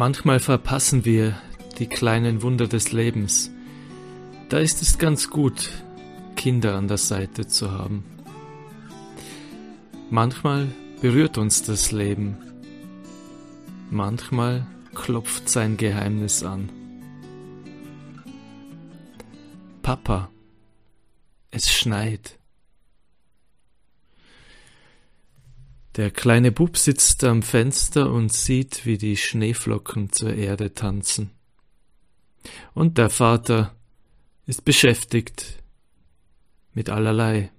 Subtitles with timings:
[0.00, 1.38] Manchmal verpassen wir
[1.78, 3.50] die kleinen Wunder des Lebens.
[4.48, 5.68] Da ist es ganz gut,
[6.36, 8.02] Kinder an der Seite zu haben.
[10.08, 10.68] Manchmal
[11.02, 12.38] berührt uns das Leben.
[13.90, 16.70] Manchmal klopft sein Geheimnis an.
[19.82, 20.30] Papa,
[21.50, 22.39] es schneit.
[25.96, 31.32] Der kleine Bub sitzt am Fenster und sieht, wie die Schneeflocken zur Erde tanzen.
[32.74, 33.74] Und der Vater
[34.46, 35.62] ist beschäftigt
[36.72, 37.50] mit allerlei.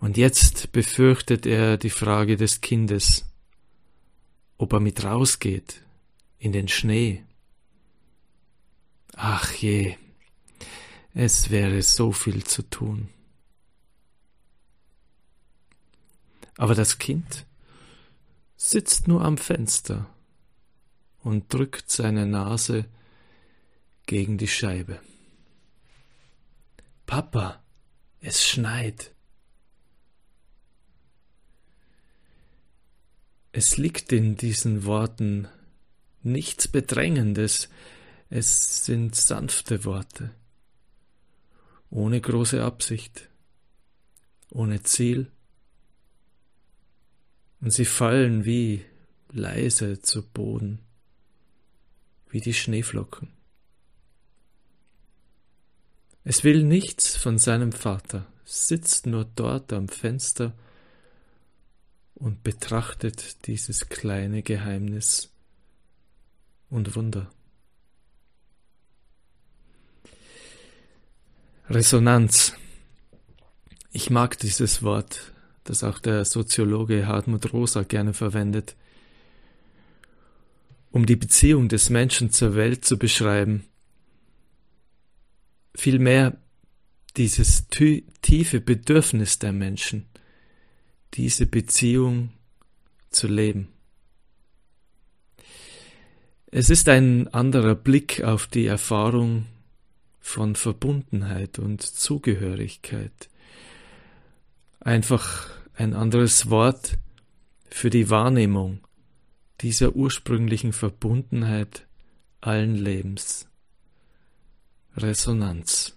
[0.00, 3.24] Und jetzt befürchtet er die Frage des Kindes,
[4.58, 5.82] ob er mit rausgeht
[6.38, 7.24] in den Schnee.
[9.16, 9.96] Ach je,
[11.14, 13.08] es wäre so viel zu tun.
[16.56, 17.46] Aber das Kind
[18.56, 20.08] sitzt nur am Fenster
[21.22, 22.84] und drückt seine Nase
[24.06, 25.00] gegen die Scheibe.
[27.06, 27.62] Papa,
[28.20, 29.12] es schneit.
[33.52, 35.48] Es liegt in diesen Worten
[36.22, 37.68] nichts Bedrängendes,
[38.30, 40.34] es sind sanfte Worte,
[41.90, 43.28] ohne große Absicht,
[44.50, 45.30] ohne Ziel,
[47.64, 48.84] und sie fallen wie
[49.32, 50.80] leise zu Boden,
[52.28, 53.30] wie die Schneeflocken.
[56.24, 60.52] Es will nichts von seinem Vater, sitzt nur dort am Fenster
[62.14, 65.30] und betrachtet dieses kleine Geheimnis
[66.68, 67.30] und Wunder.
[71.70, 72.52] Resonanz.
[73.90, 75.33] Ich mag dieses Wort
[75.64, 78.76] das auch der Soziologe Hartmut Rosa gerne verwendet,
[80.90, 83.64] um die Beziehung des Menschen zur Welt zu beschreiben.
[85.74, 86.36] Vielmehr
[87.16, 90.06] dieses tiefe Bedürfnis der Menschen,
[91.14, 92.30] diese Beziehung
[93.10, 93.68] zu leben.
[96.46, 99.46] Es ist ein anderer Blick auf die Erfahrung
[100.20, 103.28] von Verbundenheit und Zugehörigkeit
[104.84, 106.98] einfach ein anderes Wort
[107.68, 108.80] für die Wahrnehmung
[109.60, 111.86] dieser ursprünglichen Verbundenheit
[112.40, 113.48] allen Lebens.
[114.96, 115.96] Resonanz.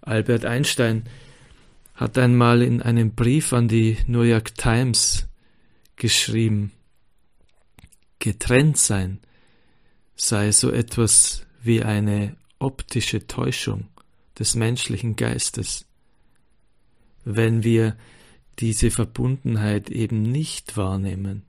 [0.00, 1.04] Albert Einstein
[1.94, 5.28] hat einmal in einem Brief an die New York Times
[5.96, 6.72] geschrieben,
[8.18, 9.20] getrennt sein
[10.14, 13.88] sei so etwas wie eine optische Täuschung
[14.38, 15.86] des menschlichen Geistes
[17.24, 17.96] wenn wir
[18.58, 21.42] diese Verbundenheit eben nicht wahrnehmen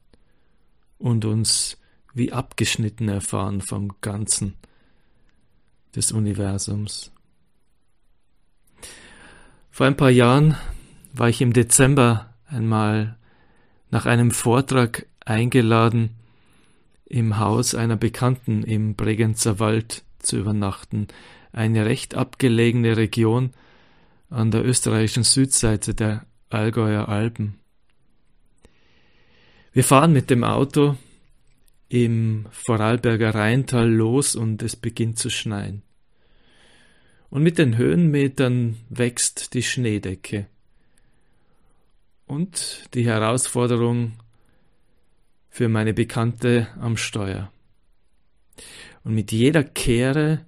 [0.97, 1.77] und uns
[2.13, 4.55] wie abgeschnitten erfahren vom Ganzen
[5.95, 7.11] des Universums.
[9.69, 10.55] Vor ein paar Jahren
[11.13, 13.17] war ich im Dezember einmal
[13.89, 16.11] nach einem Vortrag eingeladen,
[17.05, 21.07] im Haus einer Bekannten im Bregenzer Wald zu übernachten,
[21.51, 23.51] eine recht abgelegene Region,
[24.33, 27.59] an der österreichischen Südseite der Allgäuer Alpen.
[29.71, 30.97] Wir fahren mit dem Auto
[31.87, 35.83] im Vorarlberger Rheintal los und es beginnt zu schneien.
[37.29, 40.47] Und mit den Höhenmetern wächst die Schneedecke.
[42.25, 44.13] Und die Herausforderung
[45.49, 47.51] für meine Bekannte am Steuer.
[49.03, 50.45] Und mit jeder Kehre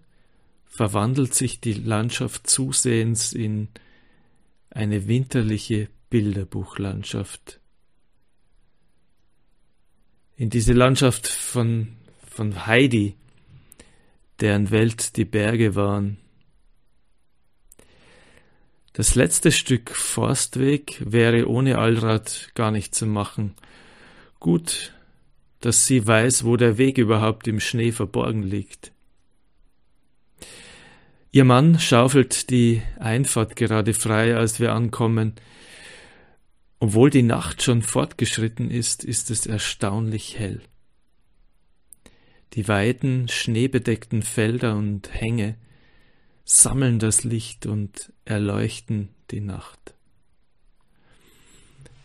[0.75, 3.69] verwandelt sich die Landschaft zusehends in
[4.69, 7.61] eine winterliche Bilderbuchlandschaft.
[10.35, 11.95] In diese Landschaft von,
[12.29, 13.15] von Heidi,
[14.41, 16.17] deren Welt die Berge waren.
[18.91, 23.55] Das letzte Stück Forstweg wäre ohne Allrad gar nicht zu machen.
[24.41, 24.93] Gut,
[25.61, 28.91] dass sie weiß, wo der Weg überhaupt im Schnee verborgen liegt.
[31.35, 35.33] Ihr Mann schaufelt die Einfahrt gerade frei, als wir ankommen.
[36.79, 40.61] Obwohl die Nacht schon fortgeschritten ist, ist es erstaunlich hell.
[42.53, 45.57] Die weiten, schneebedeckten Felder und Hänge
[46.45, 49.93] sammeln das Licht und erleuchten die Nacht.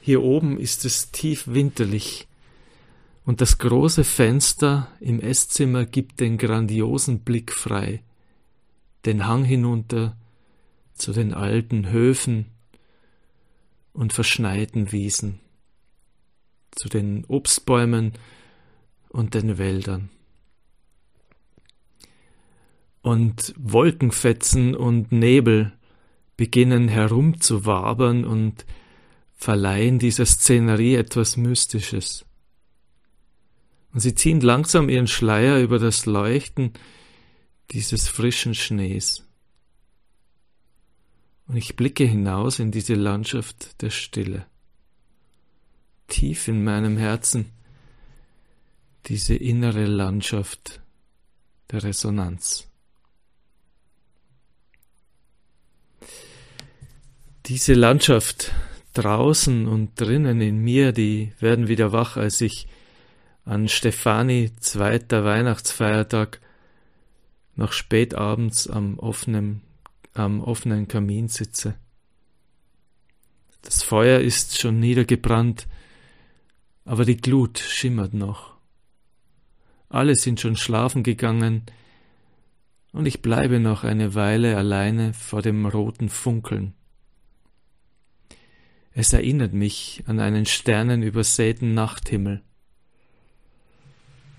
[0.00, 2.26] Hier oben ist es tief winterlich,
[3.24, 8.02] und das große Fenster im Esszimmer gibt den grandiosen Blick frei
[9.04, 10.16] den Hang hinunter
[10.94, 12.46] zu den alten Höfen
[13.92, 15.40] und verschneiten Wiesen,
[16.72, 18.12] zu den Obstbäumen
[19.08, 20.10] und den Wäldern.
[23.02, 25.72] Und Wolkenfetzen und Nebel
[26.36, 28.66] beginnen herumzuwabern und
[29.32, 32.26] verleihen dieser Szenerie etwas Mystisches.
[33.92, 36.74] Und sie ziehen langsam ihren Schleier über das Leuchten
[37.70, 39.24] dieses frischen Schnees.
[41.46, 44.46] Und ich blicke hinaus in diese Landschaft der Stille.
[46.08, 47.52] Tief in meinem Herzen
[49.06, 50.80] diese innere Landschaft
[51.70, 52.68] der Resonanz.
[57.46, 58.52] Diese Landschaft
[58.92, 62.68] draußen und drinnen in mir, die werden wieder wach, als ich
[63.44, 66.40] an Stefani zweiter Weihnachtsfeiertag
[67.56, 69.62] noch spät abends am offenen,
[70.14, 71.74] am offenen Kamin sitze.
[73.62, 75.66] Das Feuer ist schon niedergebrannt,
[76.84, 78.54] aber die Glut schimmert noch.
[79.88, 81.64] Alle sind schon schlafen gegangen,
[82.92, 86.74] und ich bleibe noch eine Weile alleine vor dem roten Funkeln.
[88.92, 92.42] Es erinnert mich an einen sternenübersäten Nachthimmel.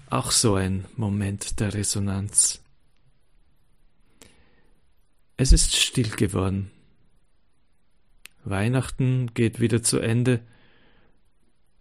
[0.09, 2.60] Auch so ein Moment der Resonanz.
[5.41, 6.69] Es ist still geworden.
[8.43, 10.39] Weihnachten geht wieder zu Ende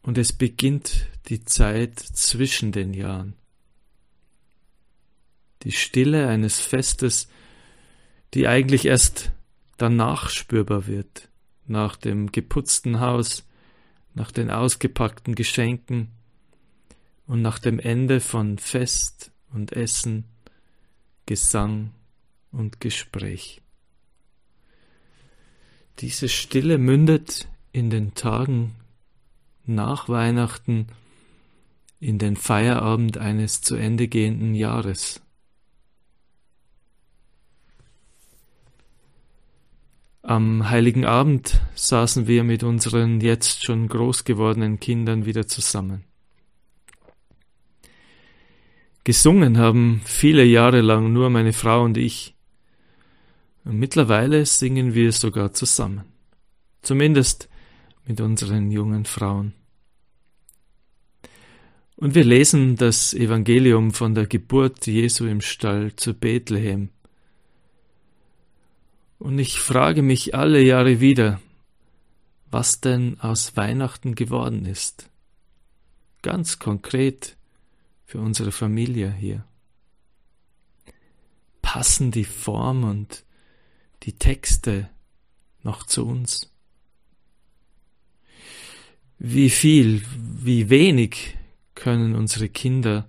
[0.01, 3.35] und es beginnt die Zeit zwischen den Jahren.
[5.65, 7.29] Die Stille eines Festes,
[8.33, 9.31] die eigentlich erst
[9.77, 11.29] danach spürbar wird
[11.67, 13.47] nach dem geputzten Haus,
[14.15, 16.09] nach den ausgepackten Geschenken
[17.27, 20.25] und nach dem Ende von Fest und Essen,
[21.27, 21.93] Gesang
[22.53, 23.61] und Gespräch.
[25.99, 28.75] Diese Stille mündet in den Tagen
[29.67, 30.87] nach Weihnachten
[32.01, 35.21] in den Feierabend eines zu Ende gehenden Jahres.
[40.23, 46.05] Am heiligen Abend saßen wir mit unseren jetzt schon groß gewordenen Kindern wieder zusammen.
[49.05, 52.35] Gesungen haben viele Jahre lang nur meine Frau und ich.
[53.65, 56.05] Und mittlerweile singen wir sogar zusammen.
[56.83, 57.49] Zumindest
[58.07, 59.55] mit unseren jungen Frauen.
[61.97, 66.89] Und wir lesen das Evangelium von der Geburt Jesu im Stall zu Bethlehem
[69.21, 71.41] und ich frage mich alle Jahre wieder,
[72.51, 75.11] was denn aus Weihnachten geworden ist.
[76.23, 77.37] Ganz konkret
[78.07, 79.45] für unsere Familie hier.
[81.61, 83.25] Passen die Form und
[84.03, 84.89] die Texte
[85.63, 86.53] noch zu uns?
[89.19, 91.37] Wie viel, wie wenig
[91.75, 93.09] können unsere Kinder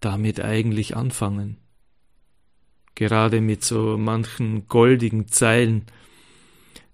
[0.00, 1.58] damit eigentlich anfangen?
[2.98, 5.86] gerade mit so manchen goldigen Zeilen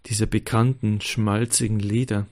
[0.04, 2.26] dieser bekannten, schmalzigen Lieder.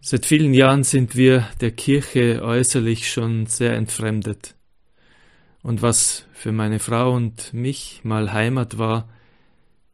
[0.00, 4.54] Seit vielen Jahren sind wir der Kirche äußerlich schon sehr entfremdet.
[5.64, 9.08] Und was für meine Frau und mich mal Heimat war,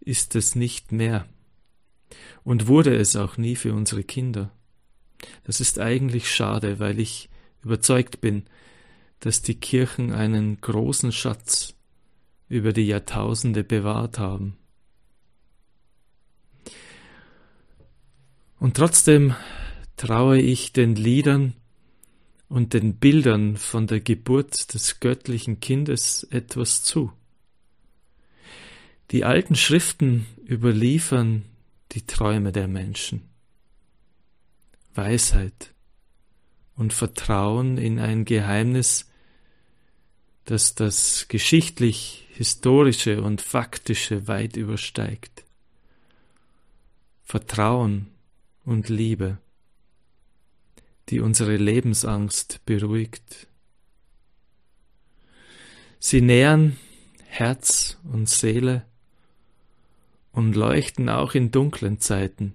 [0.01, 1.27] ist es nicht mehr.
[2.43, 4.51] Und wurde es auch nie für unsere Kinder.
[5.45, 7.31] Das ist eigentlich schade, weil ich
[7.63, 8.47] überzeugt bin,
[9.21, 11.75] dass die Kirchen einen großen Schatz
[12.49, 14.57] über die Jahrtausende bewahrt haben.
[18.59, 19.37] Und trotzdem
[19.97, 21.55] traue ich den Liedern
[22.51, 27.13] und den Bildern von der Geburt des göttlichen Kindes etwas zu.
[29.13, 31.45] Die alten Schriften überliefern
[31.93, 33.23] die Träume der Menschen.
[34.95, 35.73] Weisheit
[36.75, 39.09] und Vertrauen in ein Geheimnis,
[40.45, 45.45] das das geschichtlich historische und faktische weit übersteigt.
[47.23, 48.09] Vertrauen
[48.65, 49.39] und Liebe,
[51.11, 53.49] die unsere Lebensangst beruhigt.
[55.99, 56.77] Sie nähern
[57.27, 58.87] Herz und Seele
[60.33, 62.55] und leuchten auch in dunklen Zeiten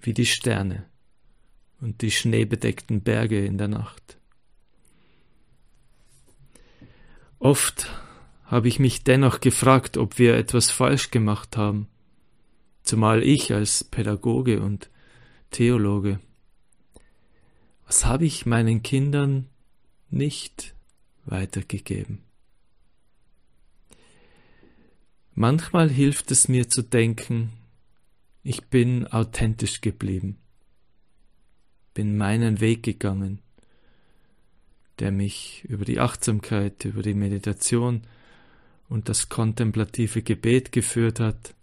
[0.00, 0.84] wie die Sterne
[1.80, 4.18] und die schneebedeckten Berge in der Nacht.
[7.38, 7.88] Oft
[8.44, 11.88] habe ich mich dennoch gefragt, ob wir etwas falsch gemacht haben,
[12.82, 14.90] zumal ich als Pädagoge und
[15.50, 16.20] Theologe.
[17.88, 19.48] Was habe ich meinen Kindern
[20.10, 20.74] nicht
[21.24, 22.18] weitergegeben?
[25.34, 27.50] Manchmal hilft es mir zu denken,
[28.42, 30.36] ich bin authentisch geblieben,
[31.94, 33.40] bin meinen Weg gegangen,
[34.98, 38.02] der mich über die Achtsamkeit, über die Meditation
[38.90, 41.54] und das kontemplative Gebet geführt hat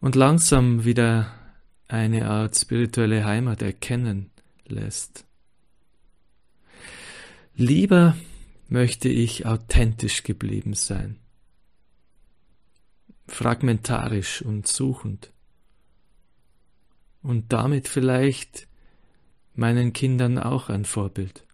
[0.00, 1.32] und langsam wieder
[1.88, 4.30] eine Art spirituelle Heimat erkennen
[4.66, 5.24] lässt.
[7.54, 8.16] Lieber
[8.68, 11.18] möchte ich authentisch geblieben sein,
[13.28, 15.30] fragmentarisch und suchend
[17.22, 18.66] und damit vielleicht
[19.54, 21.44] meinen Kindern auch ein Vorbild.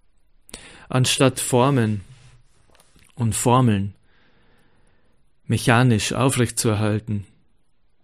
[0.88, 2.00] Anstatt Formen
[3.14, 3.94] und Formeln
[5.44, 7.26] mechanisch aufrechtzuerhalten,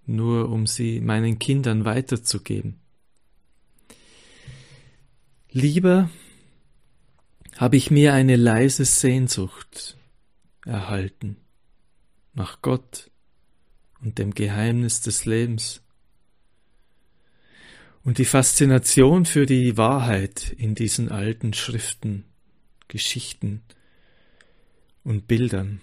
[0.06, 2.80] nur um sie meinen Kindern weiterzugeben.
[5.50, 6.10] Lieber
[7.56, 9.96] habe ich mir eine leise Sehnsucht
[10.64, 11.36] erhalten
[12.34, 13.10] nach Gott
[14.02, 15.82] und dem Geheimnis des Lebens
[18.04, 22.24] und die Faszination für die Wahrheit in diesen alten Schriften,
[22.88, 23.62] Geschichten
[25.02, 25.80] und Bildern.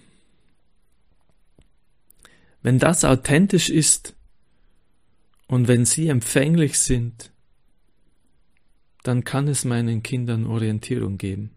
[2.64, 4.16] Wenn das authentisch ist
[5.48, 7.30] und wenn sie empfänglich sind,
[9.02, 11.50] dann kann es meinen Kindern Orientierung geben.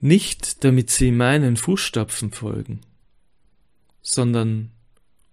[0.00, 2.82] Nicht damit sie meinen Fußstapfen folgen,
[4.02, 4.70] sondern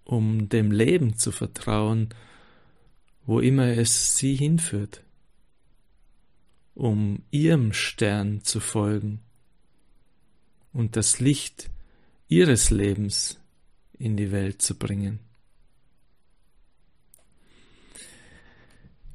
[0.04, 2.08] um dem Leben zu vertrauen,
[3.26, 5.04] wo immer es sie hinführt,
[6.72, 9.20] um ihrem Stern zu folgen
[10.72, 11.68] und das Licht
[12.28, 13.38] ihres Lebens
[14.02, 15.20] in die Welt zu bringen.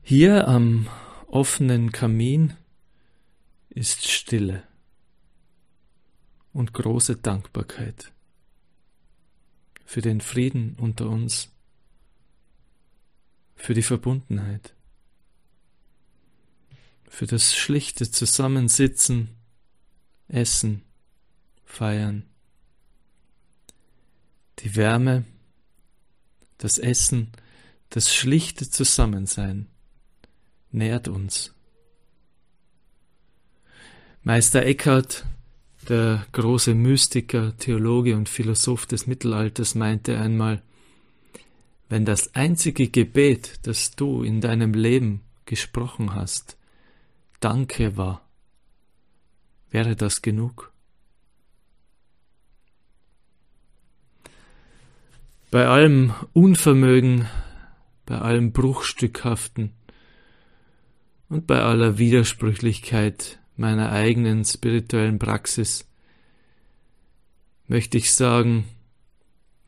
[0.01, 0.88] Hier am
[1.27, 2.53] offenen Kamin
[3.67, 4.63] ist Stille
[6.53, 8.13] und große Dankbarkeit
[9.84, 11.50] für den Frieden unter uns,
[13.56, 14.74] für die Verbundenheit,
[17.10, 19.36] für das schlichte Zusammensitzen,
[20.29, 20.84] Essen,
[21.65, 22.24] Feiern,
[24.59, 25.25] die Wärme,
[26.57, 27.31] das Essen,
[27.89, 29.67] das schlichte Zusammensein
[30.71, 31.53] nährt uns.
[34.23, 35.25] Meister Eckhart
[35.87, 40.61] der große Mystiker, Theologe und Philosoph des Mittelalters meinte einmal,
[41.87, 46.57] wenn das einzige Gebet, das du in deinem Leben gesprochen hast,
[47.39, 48.27] Danke war,
[49.69, 50.73] wäre das genug?
[55.49, 57.25] Bei allem Unvermögen,
[58.05, 59.71] bei allem Bruchstückhaften
[61.29, 65.87] und bei aller Widersprüchlichkeit meiner eigenen spirituellen Praxis
[67.67, 68.65] möchte ich sagen,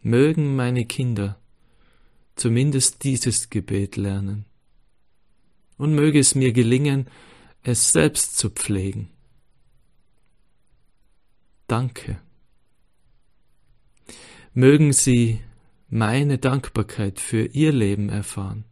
[0.01, 1.39] mögen meine Kinder
[2.35, 4.43] zumindest dieses Gebet lernen
[5.77, 7.07] und möge es mir gelingen,
[7.63, 9.09] es selbst zu pflegen.
[11.67, 12.19] Danke.
[14.53, 15.39] Mögen Sie
[15.89, 18.65] meine Dankbarkeit für Ihr Leben erfahren,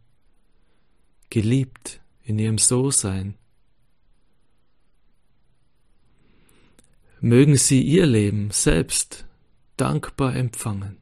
[1.30, 3.34] geliebt in Ihrem So-Sein,
[7.20, 9.26] mögen sie ihr Leben selbst
[9.76, 10.98] dankbar empfangen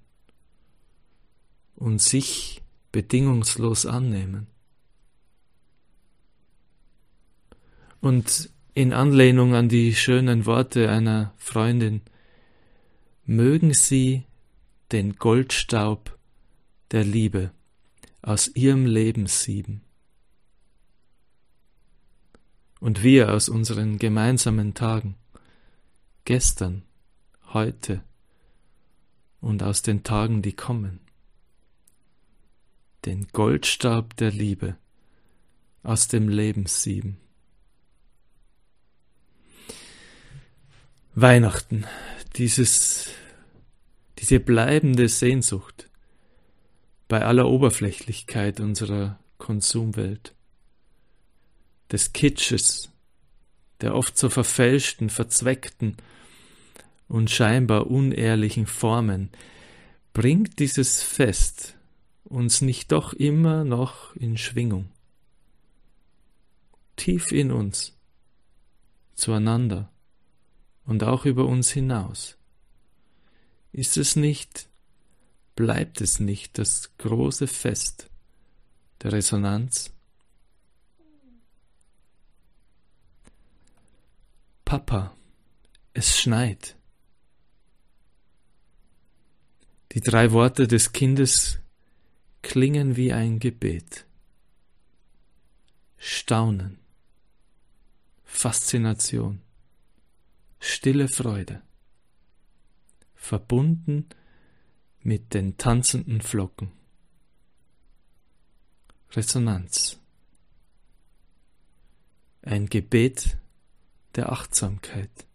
[1.75, 4.47] und sich bedingungslos annehmen.
[8.01, 12.03] Und in Anlehnung an die schönen Worte einer Freundin,
[13.25, 14.25] mögen sie
[14.93, 16.17] den Goldstaub
[16.91, 17.51] der Liebe
[18.23, 19.83] aus ihrem Leben sieben
[22.81, 25.17] und wir aus unseren gemeinsamen Tagen
[26.25, 26.83] gestern,
[27.53, 28.03] heute
[29.41, 31.01] und aus den Tagen, die kommen.
[33.05, 34.77] Den Goldstab der Liebe
[35.83, 37.19] aus dem Lebenssieben.
[41.15, 41.87] Weihnachten,
[42.37, 43.09] dieses,
[44.19, 45.91] diese bleibende Sehnsucht
[47.09, 50.35] bei aller Oberflächlichkeit unserer Konsumwelt,
[51.93, 52.91] des Kitsches,
[53.81, 55.97] der oft so verfälschten, verzweckten
[57.09, 59.31] und scheinbar unehrlichen Formen,
[60.13, 61.77] bringt dieses Fest
[62.25, 64.89] uns nicht doch immer noch in Schwingung,
[66.97, 67.97] tief in uns,
[69.15, 69.93] zueinander
[70.87, 72.36] und auch über uns hinaus?
[73.77, 74.71] Ist es nicht,
[75.55, 78.09] bleibt es nicht das große Fest
[79.03, 79.93] der Resonanz?
[84.65, 85.15] Papa,
[85.93, 86.75] es schneit.
[89.93, 91.59] Die drei Worte des Kindes
[92.41, 94.07] klingen wie ein Gebet.
[95.99, 96.79] Staunen,
[98.25, 99.43] Faszination,
[100.61, 101.61] stille Freude,
[103.27, 104.09] verbunden
[105.01, 106.73] mit den tanzenden Flocken.
[109.11, 110.01] Resonanz.
[112.43, 113.37] Ein Gebet
[114.15, 115.27] der Achtsamkeit.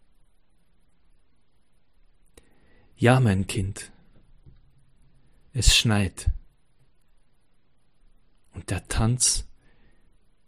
[2.96, 3.92] Ja, mein Kind,
[5.52, 6.30] es schneit.
[8.52, 9.46] Und der Tanz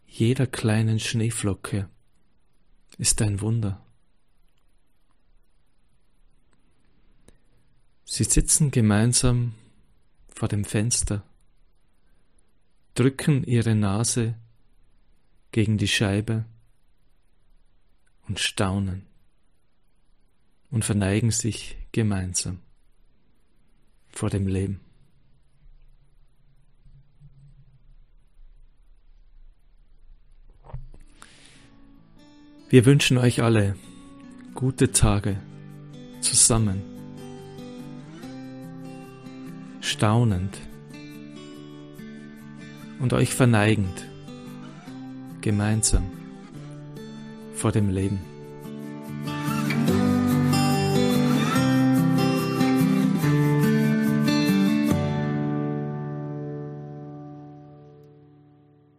[0.07, 1.91] jeder kleinen Schneeflocke
[2.99, 3.84] ist ein Wunder.
[8.17, 9.55] Sie sitzen gemeinsam
[10.29, 11.25] vor dem Fenster,
[12.95, 14.37] drücken ihre Nase
[15.51, 16.45] gegen die Scheibe
[18.29, 19.05] und staunen
[20.71, 22.61] und verneigen sich gemeinsam
[24.11, 24.79] vor dem Leben.
[32.69, 33.77] Wir wünschen euch alle
[34.55, 35.37] gute Tage
[36.21, 36.94] zusammen,
[40.05, 40.59] staunend
[43.01, 44.07] und euch verneigend
[45.41, 46.03] gemeinsam
[47.55, 48.34] vor dem Leben.